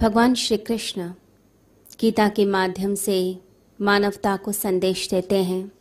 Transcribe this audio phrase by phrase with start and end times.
[0.00, 1.08] भगवान श्री कृष्ण
[2.00, 3.38] गीता के माध्यम से
[3.80, 5.72] मानवता को संदेश देते हैं।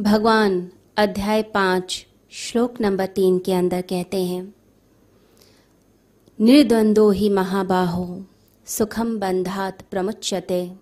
[0.00, 4.54] भगवान अध्याय पाँच, श्लोक नंबर तीन के अंदर कहते हैं,
[6.38, 8.24] निर्द्वंदो ही महाबाहो
[8.66, 10.72] सुखम बंधात प्रमुच्यते।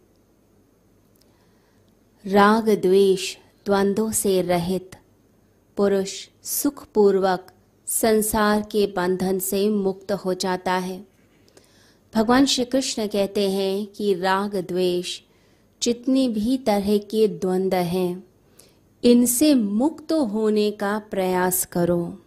[2.24, 3.36] राग द्वेष
[3.66, 4.96] द्वंद्वों से रहित
[5.76, 7.52] पुरुष सुखपूर्वक
[7.86, 11.11] संसार के बंधन से मुक्त हो जाता है।
[12.14, 15.21] भगवान श्री कृष्ण कहते हैं कि राग द्वेष
[15.82, 18.25] जितनी भी तरह के द्वंद्व हैं,
[19.04, 22.18] इनसे मुक्त होने का प्रयास करो।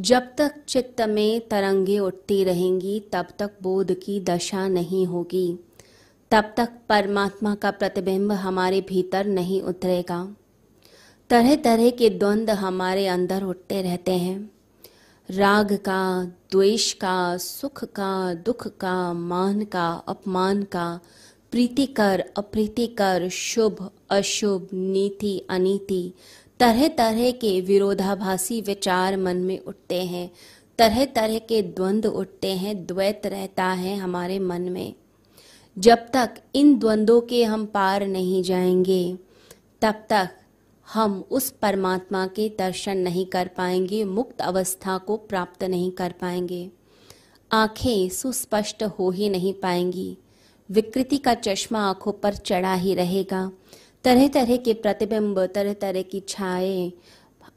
[0.00, 5.58] जब तक चित्त में तरंगे उठती रहेंगी, तब तक बोध की दशा नहीं होगी।
[6.30, 10.36] तब तक परमात्मा का प्रतिबिंब हमारे भीतर नहीं उतरेगा।
[11.30, 14.55] तरह तरह के द्वंद्व हमारे अंदर उठते रहते हैं।
[15.30, 21.00] राग का, द्वेष का, सुख का, दुख का, मान का, अपमान का
[21.50, 26.12] प्रीतिकर अप्रीतिकर शुभ, अशुभ, नीति, अनीति।
[26.60, 30.32] तरह तरह के विरोधाभासी विचार मन में उठते हैं।
[30.78, 34.94] तरह तरह के द्वंद्व उठते हैं, द्वैत रहता है हमारे मन में।
[35.78, 39.18] जब तक इन द्वंद्वों के हम पार नहीं जाएँगे,
[39.82, 40.30] तब तक
[40.88, 46.68] हम उस परमात्मा के दर्शन नहीं कर पाएँगे, मुक्त अवस्था को प्राप्त नहीं कर पाएँगे।
[47.50, 50.16] आँखें सुस्पष्ट हो ही नहीं पाएँगी।
[50.70, 53.50] विकृति का चश्मा आँखों पर चढ़ा ही रहेगा।
[54.04, 56.92] तरह तरह के प्रतिबिंब तरह तरह की छाए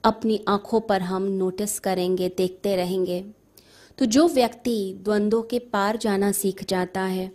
[0.04, 3.26] अपनी आँखों पर हम नोटिस करेंगे, देखते रहेंगे।
[3.98, 7.32] तो जो व्यक्ति द्वंद्वों के पार जाना सीख जाता है,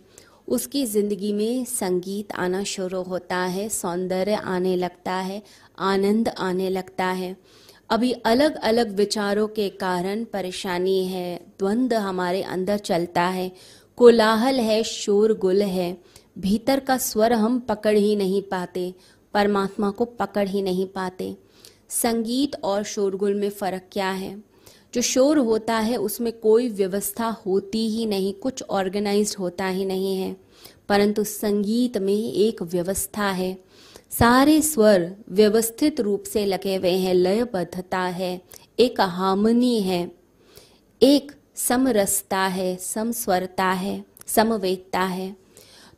[0.47, 5.41] उसकी ज़िंदगी में संगीत आना शुरू होता है, सौंदर्य आने लगता है
[5.79, 7.37] आनंद आने लगता है।
[7.89, 13.51] अभी अलग अलग विचारों के कारण परेशानी है द्वंद्व हमारे अंदर चलता है।
[13.97, 15.97] कोलाहल है शोरगुल है।
[16.37, 18.93] भीतर का स्वर हम पकड़ ही नहीं पाते,
[19.33, 21.37] परमात्मा को पकड़ ही नहीं पाते।
[21.89, 24.43] संगीत और शोरगुल में फ़र्क क्या है?
[24.93, 30.17] जो शोर होता है, उसमें कोई व्यवस्था होती ही नहीं, कुछ ऑर्गेनाइज्ड होता ही नहीं
[30.17, 30.37] है।
[30.89, 33.64] परंतु संगीत में एक व्यवस्था है।
[34.11, 38.41] सारे स्वर व्यवस्थित रूप से लगे हुए हैं, लयबद्धता है,
[38.79, 40.11] एक हार्मनी है,
[41.01, 45.35] एक समरसता है, समस्वरता है समवेदता है।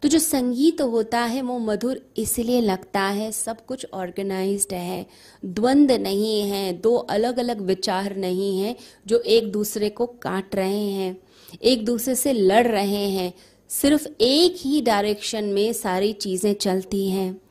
[0.03, 5.06] तो जो संगीत होता है, वो मधुर इसलिए लगता है, सब कुछ ऑर्गेनाइज्ड है,
[5.45, 8.75] द्वंद नहीं है, दो अलग अलग विचार नहीं है,
[9.07, 11.18] जो एक दूसरे को काट रहे हैं,
[11.63, 13.34] एक दूसरे से लड़ रहे हैं,
[13.69, 17.41] सिर्फ़ एक ही डायरेक्शन में सारी चीज़ें चलती हैं।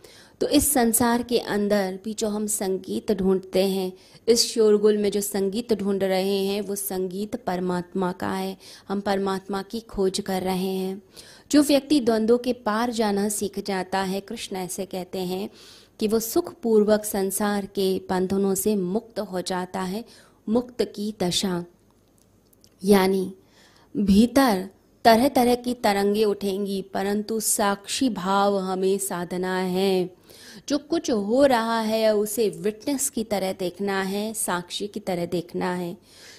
[0.41, 3.93] तो इस संसार के अंदर भी जो हम संगीत ढूंढते हैं,
[4.29, 8.57] इस शोरगुल में जो संगीत ढूंढ रहे हैं, वो संगीत परमात्मा का है।
[8.89, 11.03] हम परमात्मा की खोज कर रहे हैं।
[11.51, 15.51] जो व्यक्ति द्वंद्वों के पार जाना सीख जाता है, कृष्ण ऐसे कहते हैं
[16.01, 20.05] कि वो सुखपूर्वक संसार के बंधनों से मुक्त हो जाता है,
[20.49, 21.65] मुक्त की दशा।
[22.85, 23.35] यानी
[23.97, 24.69] भीतर
[25.05, 30.16] तरह तरह की तरंगे उठेंगी, परंतु साक्षी भाव हमें साधना है।
[30.69, 35.75] जो कुछ हो रहा है, उसे विटनेस की तरह देखना है, साक्षी की तरह देखना
[35.75, 35.97] है।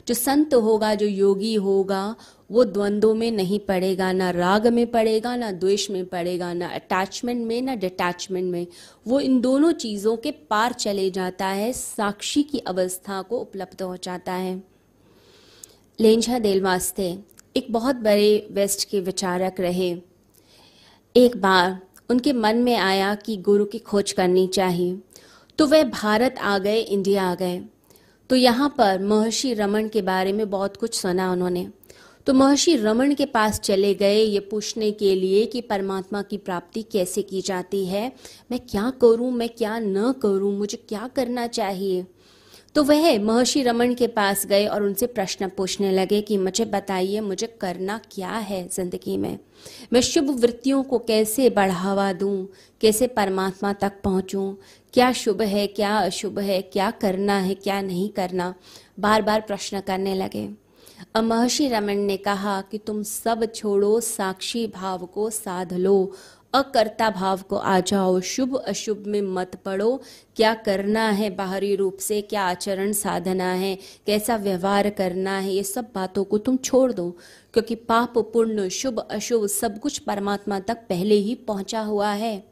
[0.08, 2.16] जो संत होगा, जो योगी होगा,
[2.52, 7.48] वो द्वंद्व में नहीं पड़ेगा, ना राग में पड़ेगा, ना द्वेष में पड़ेगा, ना अटैचमेंट
[7.48, 8.68] में, ना डिटैचमेंट में।
[9.08, 13.98] वो इन दोनों चीज़ों के पार चले जाता है, साक्षी की अवस्था को उपलब्ध हो
[13.98, 14.64] जाता है।
[16.00, 17.20] लेंझा देल वास्ते
[17.58, 19.98] एक बहुत बड़े वेस्ट के विचारक रहे।
[21.18, 25.00] एक बार उनके मन में आया कि गुरु की खोज करनी चाहिए।
[25.58, 27.62] तो वह भारत आ गए, इंडिया आ गए।
[28.30, 31.68] तो यहाँ पर महर्षि रमन के बारे में बहुत कुछ सुना उन्होंने।
[32.26, 36.82] तो महर्षि रमन के पास चले गए ये पूछने के लिए कि परमात्मा की प्राप्ति
[36.82, 38.12] कैसे की जाती है?
[38.52, 39.32] मैं क्या करूँ?
[39.32, 40.58] मैं क्या न करूँ?
[40.58, 42.06] मुझे क्या करना चाहिए?
[42.76, 47.20] तो वह महर्षि रमन के पास गए और उनसे प्रश्न पूछने लगे कि, मुझे बताइए,
[47.20, 49.40] मुझे करना क्या है ज़िंदगी में?
[49.94, 52.48] मैं शुभ वृत्तियों को कैसे बढ़ावा दूँ?
[52.82, 54.54] कैसे परमात्मा तक पहुंचूं?
[54.94, 58.56] क्या शुभ है, क्या अशुभ है, क्या करना है, क्या नहीं करना?
[59.00, 60.50] बार बार प्रश्न करने लगे।
[61.16, 66.12] अब महर्षि रमन ने कहा कि, तुम सब छोड़ो, साक्षी भाव को साध लो
[66.58, 70.02] अकर्ता भाव को आ जाओ। शुभ अशुभ में मत पड़ो।
[70.36, 71.30] क्या करना है?
[71.30, 73.76] बाहरी रूप से क्या आचरण साधना है?
[74.06, 75.54] कैसा व्यवहार करना है?
[75.54, 77.18] ये सब बातों को तुम छोड़ दो।
[77.54, 82.52] क्योंकि पाप पुण्य शुभ अशुभ सब कुछ परमात्मा तक पहले ही पहुँचा हुआ है।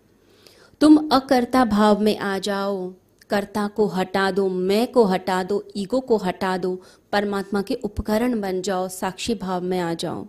[0.81, 2.93] तुम अकर्ता भाव में आ जाओ।
[3.29, 6.81] कर्ता को हटा दो, मैं को हटा दो, ईगो को हटा दो।
[7.11, 10.27] परमात्मा के उपकरण बन जाओ, साक्षी भाव में आ जाओ।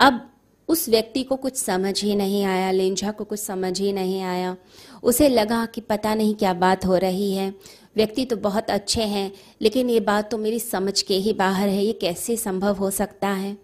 [0.00, 0.31] अब
[0.72, 4.56] उस व्यक्ति को कुछ समझ ही नहीं आया लेंझा को कुछ समझ ही नहीं आया।
[5.02, 7.52] उसे लगा कि पता नहीं क्या बात हो रही है।
[7.96, 9.30] व्यक्ति तो बहुत अच्छे हैं,
[9.62, 13.28] लेकिन ये बात तो मेरी समझ के ही बाहर है, ये कैसे संभव हो सकता
[13.28, 13.56] है?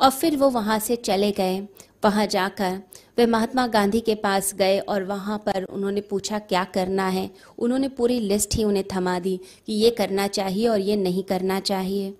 [0.00, 1.60] और फिर वो वहाँ से चले गए।
[2.04, 2.80] वहाँ जाकर
[3.18, 7.30] वे महात्मा गांधी के पास गए और वहाँ पर उन्होंने पूछा, क्या करना है?
[7.58, 11.60] उन्होंने पूरी लिस्ट ही उन्हें थमा दी कि ये करना चाहिए और ये नहीं करना
[11.60, 12.14] चाहिए।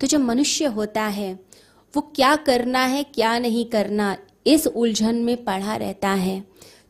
[0.00, 1.38] तो जो मनुष्य होता है
[1.96, 4.16] वो क्या करना है, क्या नहीं करना,
[4.46, 6.44] इस उलझन में पड़ा रहता है।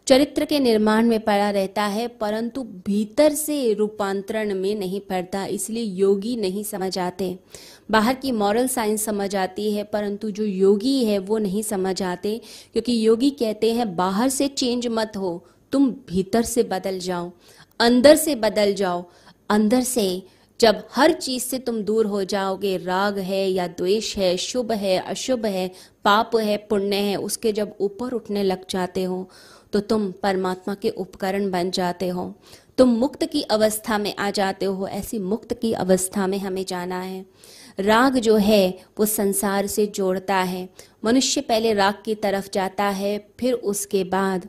[0.07, 5.83] चरित्र के निर्माण में पड़ा रहता है, परंतु भीतर से रूपांतरण में नहीं पड़ता, इसलिए
[5.83, 7.39] योगी नहीं समझ आते।
[7.91, 12.41] बाहर की मॉरल साइंस समझ आती है, परंतु जो योगी है, वो नहीं समझ आते,
[12.73, 17.33] क्योंकि योगी कहते हैं, बाहर से चेंज मत हो, तुम भीतर से बदल जाओ,
[17.81, 19.05] अंदर से बदल जाओ,
[19.51, 20.23] अंदर से
[20.61, 24.99] जब हर चीज़ से तुम दूर हो जाओगे, राग है या द्वेष है, शुभ है,
[24.99, 25.71] अशुभ है,
[26.05, 29.29] पाप है, पुण्य है, उसके जब ऊपर उठने लग जाते हो
[29.73, 32.33] तो तुम परमात्मा के उपकरण बन जाते हो।
[32.79, 37.01] तुम मुक्त की अवस्था में आ जाते हो, ऐसी मुक्त की अवस्था में हमें जाना
[37.01, 37.25] है।
[37.81, 40.69] राग जो है, वो संसार से जोड़ता है।
[41.05, 44.49] मनुष्य पहले राग की तरफ़ जाता है, फिर उसके बाद।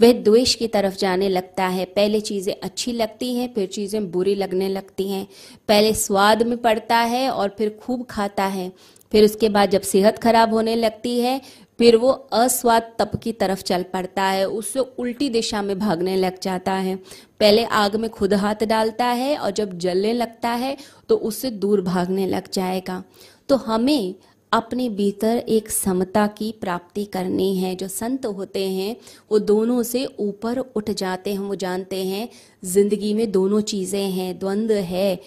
[0.00, 4.34] वह द्वेष की तरफ़ जाने लगता है। पहले चीज़ें अच्छी लगती हैं, फिर चीज़ें बुरी
[4.34, 5.26] लगने लगती हैं।
[5.68, 8.72] पहले स्वाद में पड़ता है और फिर खूब खाता है।
[9.12, 11.40] फिर उसके बाद जब सेहत खराब होने लगती है
[11.78, 16.40] फिर वो अस्वाद तप की तरफ़ चल पड़ता है, उससे उल्टी दिशा में भागने लग
[16.42, 16.96] जाता है।
[17.40, 20.76] पहले आग में खुद हाथ डालता है और जब जलने लगता है
[21.08, 23.02] तो उससे दूर भागने लग जाएगा।
[23.48, 24.14] तो हमें
[24.52, 28.96] अपने भीतर एक समता की प्राप्ति करनी है। जो संत होते हैं,
[29.30, 32.28] वो दोनों से ऊपर उठ जाते हैं, वो जानते हैं,
[32.64, 35.20] ज़िंदगी में दोनों चीज़ें हैं, द्वंद्व है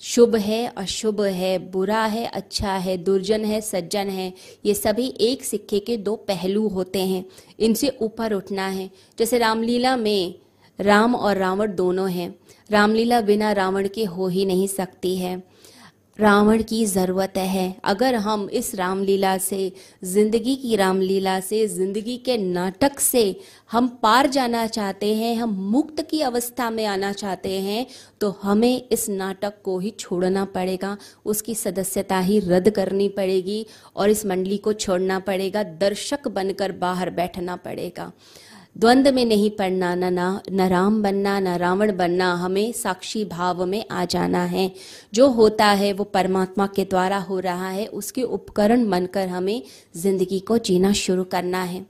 [0.00, 4.32] शुभ है, अशुभ है, बुरा है अच्छा है, दुर्जन है, सज्जन है,
[4.64, 7.24] ये सभी एक सिक्के के दो पहलू होते हैं।
[7.60, 10.34] इनसे ऊपर उठना है। जैसे रामलीला में
[10.80, 12.38] राम और रावण दोनों हैं।
[12.70, 15.42] रामलीला बिना रावण के हो ही नहीं सकती है।
[16.18, 19.72] रावण की ज़रूरत है। अगर हम इस रामलीला से,
[20.04, 26.00] ज़िंदगी की रामलीला से, ज़िंदगी के नाटक से हम पार जाना चाहते हैं, हम मुक्त
[26.10, 27.86] की अवस्था में आना चाहते हैं
[28.20, 33.64] तो हमें इस नाटक को ही छोड़ना पड़ेगा। उसकी सदस्यता ही रद्द करनी पड़ेगी
[33.96, 38.12] और इस मंडली को छोड़ना पड़ेगा। दर्शक बनकर बाहर बैठना पड़ेगा।
[38.78, 43.64] द्वंद में नहीं पड़ना, न ना, न राम बनना, न रावण बनना हमें साक्षी भाव
[43.66, 44.70] में आ जाना है।
[45.14, 49.62] जो होता है वो परमात्मा के द्वारा हो रहा है, उसके उपकरण बनकर हमें
[49.96, 51.86] ज़िंदगी को जीना शुरू करना है।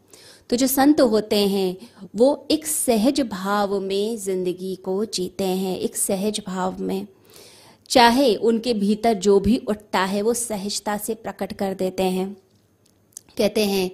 [0.51, 1.77] तो जो संत होते हैं,
[2.17, 7.07] वो एक सहज भाव में ज़िंदगी को जीते हैं, एक सहज भाव में।
[7.89, 12.37] चाहे उनके भीतर जो भी उठता है, वो सहजता से प्रकट कर देते हैं।
[13.39, 13.91] कहते हैं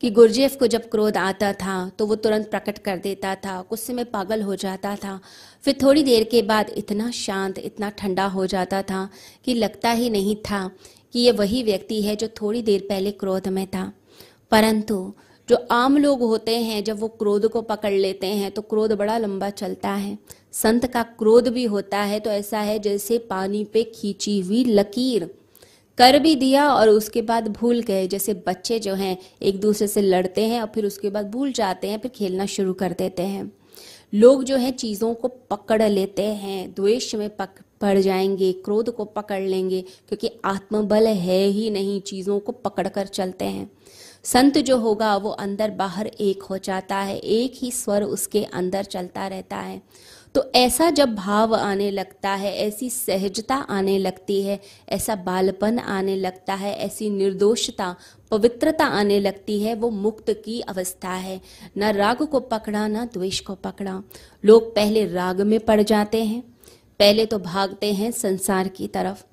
[0.00, 3.92] कि गुरजेफ को जब क्रोध आता था तो वो तुरंत प्रकट कर देता था, गुस्से
[3.92, 5.18] में पागल हो जाता था।
[5.62, 9.08] फिर थोड़ी देर के बाद इतना शांत, इतना ठंडा हो जाता था
[9.44, 10.70] कि लगता ही नहीं था
[11.12, 13.92] कि ये वही व्यक्ति है जो थोड़ी देर पहले क्रोध में था।
[14.50, 15.12] परंतु
[15.48, 19.18] जो आम लोग होते हैं, जब वो क्रोध को पकड़ लेते हैं तो क्रोध बड़ा
[19.18, 20.18] लंबा चलता है।
[20.52, 25.28] संत का क्रोध भी होता है तो ऐसा है जैसे पानी पे खींची हुई लकीर।
[26.00, 30.02] कर भी दिया और उसके बाद भूल गए। जैसे बच्चे जो हैं, एक दूसरे से
[30.02, 33.52] लड़ते हैं और फिर उसके बाद भूल जाते हैं, फिर खेलना शुरू कर देते हैं।
[34.14, 37.48] लोग जो है, चीज़ों को पकड़ लेते हैं। द्वेष में पक,
[37.80, 43.06] पड़ जाएँगे, क्रोध को पकड़ लेंगे, क्योंकि आत्मबल है ही नहीं, चीज़ों को पकड़ कर
[43.06, 43.70] चलते हैं।
[44.24, 48.84] संत जो होगा, वो अंदर बाहर एक हो जाता है, एक ही स्वर उसके अंदर
[48.84, 49.82] चलता रहता है।
[50.34, 56.16] तो ऐसा जब भाव आने लगता है, ऐसी सहजता आने लगती है, ऐसा बालपन आने
[56.16, 57.96] लगता है, ऐसी निर्दोषता,
[58.30, 61.40] पवित्रता आने लगती है, वो मुक्त की अवस्था है।
[61.78, 64.02] न राग को पकड़ा, न द्वेष को पकड़ा।
[64.44, 66.42] लोग पहले राग में पड़ जाते हैं,
[66.98, 69.24] पहले तो भागते हैं संसार की तरफ़।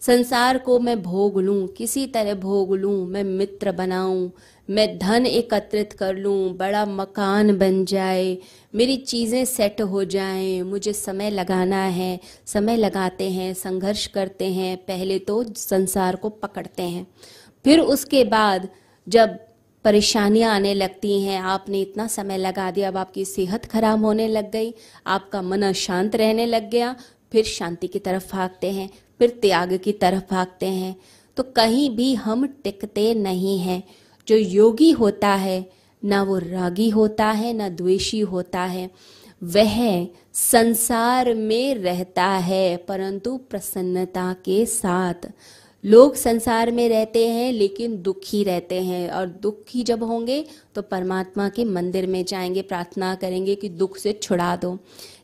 [0.00, 4.32] संसार को मैं भोग लूँ, किसी तरह भोग लूँ, मैं मित्र बनाऊँ
[4.70, 8.38] मैं धन एकत्रित कर लूँ, बड़ा मकान बन जाए,
[8.74, 14.76] मेरी चीज़ें सेट हो जाएँ, मुझे समय लगाना है। समय लगाते हैं, संघर्ष करते हैं,
[14.76, 17.06] पहले तो संसार को पकड़ते हैं।
[17.64, 18.68] फिर उसके बाद
[19.08, 19.38] जब
[19.84, 24.50] परेशानियाँ आने लगती हैं, आपने इतना समय लगा दिया, अब आपकी सेहत खराब होने लग
[24.50, 24.74] गई,
[25.06, 26.96] आपका मन अशांत रहने लग गया,
[27.32, 30.96] फिर शांति की तरफ़ भागते हैं, फिर त्याग की तरफ़ भागते हैं।
[31.36, 33.82] तो कहीं भी हम टिकते नहीं हैं।
[34.28, 35.70] जो योगी होता है,
[36.04, 38.90] ना वो रागी होता है, ना द्वेषी होता है।
[39.42, 45.32] वह संसार में रहता है, परंतु प्रसन्नता के साथ।
[45.86, 51.48] लोग संसार में रहते हैं, लेकिन दुखी रहते हैं। और दुखी जब होंगे तो परमात्मा
[51.48, 54.78] के मंदिर में जाएँगे, प्रार्थना करेंगे कि दुख से छुड़ा दो।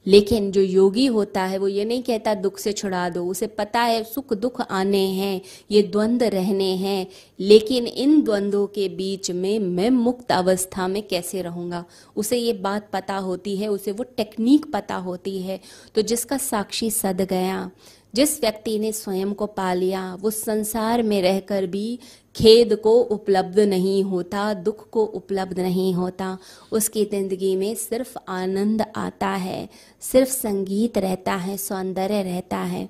[0.06, 3.80] लेकिन जो योगी होता है, वो ये नहीं कहता दुख से छुड़ा दो। उसे पता
[3.80, 5.40] है, सुख दुख आने हैं,
[5.70, 7.06] ये द्वंद्व रहने हैं।
[7.40, 11.84] लेकिन इन द्वंद्वों के बीच में, मैं मुक्त अवस्था में कैसे रहूँगा?
[12.16, 15.60] उसे ये बात पता होती है, उसे वो टेक्निक पता होती है।
[15.94, 17.70] तो जिसका साक्षी सद गया
[18.14, 21.98] जिस व्यक्ति ने स्वयं को पा लिया, वो संसार में रहकर भी
[22.36, 26.38] खेद को उपलब्ध नहीं होता, दुख को उपलब्ध नहीं होता।
[26.72, 29.68] उसकी ज़िंदगी में सिर्फ़ आनंद आता है,
[30.00, 32.88] सिर्फ़ संगीत रहता है, सौंदर्य रहता है,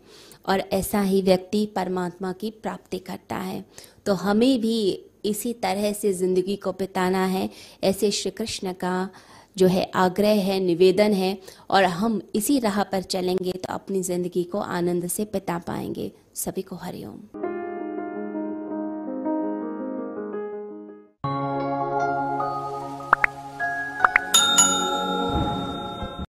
[0.49, 3.65] और ऐसा ही व्यक्ति परमात्मा की प्राप्ति करता है।
[4.07, 7.51] तो हमें भी इसी तरह से ज़िंदगी को बिताना है।
[7.85, 9.09] ऐसे श्री कृष्ण का
[9.57, 11.37] जो है आग्रह है, निवेदन है
[11.71, 16.63] और हम इसी राह पर चलेंगे तो अपनी ज़िंदगी को आनंद से बिता पाएँगे। सभी
[16.63, 17.42] को हरिओम।